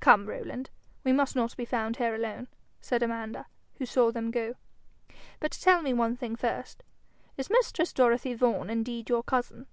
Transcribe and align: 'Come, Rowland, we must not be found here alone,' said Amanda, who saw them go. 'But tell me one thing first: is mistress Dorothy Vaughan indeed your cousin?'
'Come, 0.00 0.26
Rowland, 0.26 0.68
we 1.04 1.12
must 1.12 1.36
not 1.36 1.56
be 1.56 1.64
found 1.64 1.98
here 1.98 2.12
alone,' 2.12 2.48
said 2.80 3.04
Amanda, 3.04 3.46
who 3.76 3.86
saw 3.86 4.10
them 4.10 4.32
go. 4.32 4.56
'But 5.38 5.52
tell 5.52 5.80
me 5.80 5.92
one 5.94 6.16
thing 6.16 6.34
first: 6.34 6.82
is 7.36 7.48
mistress 7.48 7.92
Dorothy 7.92 8.34
Vaughan 8.34 8.68
indeed 8.68 9.08
your 9.08 9.22
cousin?' 9.22 9.68